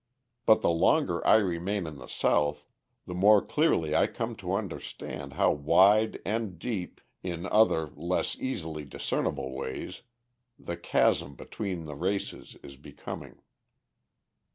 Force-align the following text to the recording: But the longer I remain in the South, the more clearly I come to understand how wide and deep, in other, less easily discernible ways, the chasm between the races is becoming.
But 0.47 0.61
the 0.63 0.71
longer 0.71 1.23
I 1.27 1.35
remain 1.35 1.85
in 1.85 1.99
the 1.99 2.07
South, 2.07 2.65
the 3.05 3.13
more 3.13 3.39
clearly 3.39 3.95
I 3.95 4.07
come 4.07 4.35
to 4.37 4.55
understand 4.55 5.33
how 5.33 5.51
wide 5.51 6.19
and 6.25 6.57
deep, 6.57 7.01
in 7.21 7.45
other, 7.45 7.89
less 7.93 8.35
easily 8.39 8.83
discernible 8.83 9.53
ways, 9.53 10.01
the 10.57 10.75
chasm 10.75 11.35
between 11.35 11.85
the 11.85 11.95
races 11.95 12.57
is 12.63 12.77
becoming. 12.77 13.43